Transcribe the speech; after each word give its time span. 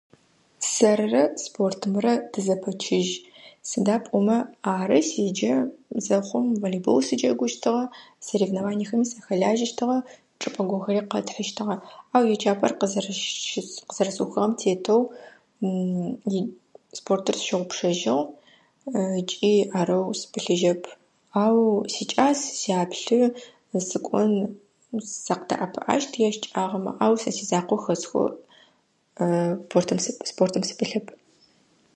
Сэрырэ 0.73 1.23
спортымрэ 1.43 2.13
тызэпэчыжь, 2.31 3.13
сыда 3.69 3.95
пӏомэ 4.03 4.37
ары 4.77 4.99
седжэ 5.09 5.53
зэхъум 6.05 6.47
волейбол 6.61 6.99
сыджэгущтыгъэ, 7.07 7.83
соревнованийэхэмэ 8.25 9.05
сыхэлажьэщтыгъэ, 9.11 9.97
чӏыпӏэгорэхэри 10.39 11.01
къэтхыщтыгъэ. 11.11 11.75
Ау 12.15 12.23
еджапӏэр 12.33 12.73
къызэрэщыс-къызэрэсыухыгъэм 12.79 14.51
тетэу 14.61 15.01
спортыр 16.99 17.35
сыщыгъупщэжьыгъ 17.39 18.19
ыкӏи 19.21 19.53
арэу 19.79 20.05
сыпылъыжьыгъэп, 20.19 20.83
ау 21.43 21.59
сикӏас, 21.93 22.39
сяплъы, 22.61 23.23
сыкӏон 23.89 24.31
сакъыдэӏэпыӏэщт 25.25 26.11
ищыкӏагъэмэ, 26.19 26.91
ау 27.05 27.13
сэ 27.21 27.29
сизакъо 27.37 27.77
хэсхэу 27.83 28.27
спортым-спортым 29.69 30.63
сыпылъэп. 30.69 31.07